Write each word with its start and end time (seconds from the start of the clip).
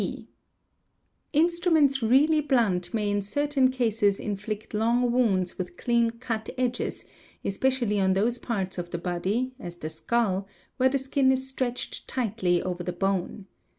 q 0.01 0.07
(b) 0.11 0.27
Instruments 1.31 2.01
really 2.01 2.41
blunt 2.41 2.91
may 2.91 3.11
in 3.11 3.21
certain 3.21 3.69
cases 3.69 4.19
inflict 4.19 4.73
lon, 4.73 5.11
wounds 5.11 5.59
with 5.59 5.77
clean 5.77 6.09
cut 6.09 6.49
edges, 6.57 7.05
especially 7.45 7.99
on 7.99 8.13
those 8.13 8.39
parts 8.39 8.79
of 8.79 8.89
the 8.89 8.97
body 8.97 9.53
(@s_ 9.61 9.79
the 9.79 9.89
skull) 9.91 10.47
where 10.77 10.89
the 10.89 10.97
skin 10.97 11.31
is 11.31 11.47
stretched 11.47 12.07
tightly 12.07 12.63
over 12.63 12.81
the 12.81 12.91
bone. 12.91 13.45